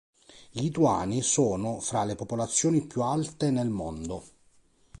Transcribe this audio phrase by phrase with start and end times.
[0.53, 4.23] I lituani sono fra le popolazioni più alte nel mondo.